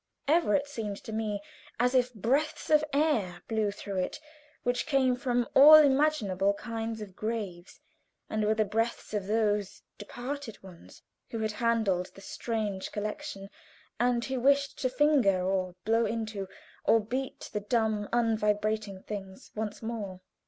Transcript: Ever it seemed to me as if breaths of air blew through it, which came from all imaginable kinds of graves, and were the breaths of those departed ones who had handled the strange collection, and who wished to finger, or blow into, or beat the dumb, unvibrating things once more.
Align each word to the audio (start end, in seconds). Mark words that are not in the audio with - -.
Ever 0.27 0.55
it 0.55 0.67
seemed 0.67 0.97
to 1.03 1.13
me 1.13 1.41
as 1.79 1.93
if 1.93 2.11
breaths 2.15 2.71
of 2.71 2.83
air 2.91 3.43
blew 3.47 3.69
through 3.69 3.97
it, 3.97 4.19
which 4.63 4.87
came 4.87 5.15
from 5.15 5.47
all 5.53 5.75
imaginable 5.75 6.55
kinds 6.55 7.01
of 7.01 7.15
graves, 7.15 7.79
and 8.27 8.43
were 8.43 8.55
the 8.55 8.65
breaths 8.65 9.13
of 9.13 9.27
those 9.27 9.83
departed 9.99 10.63
ones 10.63 11.03
who 11.29 11.37
had 11.37 11.51
handled 11.51 12.07
the 12.15 12.21
strange 12.21 12.91
collection, 12.91 13.47
and 13.99 14.25
who 14.25 14.39
wished 14.39 14.79
to 14.79 14.89
finger, 14.89 15.43
or 15.47 15.75
blow 15.85 16.07
into, 16.07 16.47
or 16.83 16.99
beat 16.99 17.51
the 17.53 17.59
dumb, 17.61 18.09
unvibrating 18.11 19.03
things 19.03 19.51
once 19.53 19.83
more. 19.83 20.19